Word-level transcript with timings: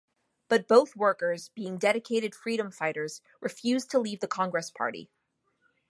But 0.47 0.67
both 0.67 0.95
workers, 0.95 1.49
being 1.49 1.77
dedicated 1.77 2.33
freedom 2.33 2.71
fighters, 2.71 3.21
refused 3.39 3.91
to 3.91 3.99
leave 3.99 4.19
the 4.19 4.27
Congress 4.27 4.71
Party. 4.71 5.11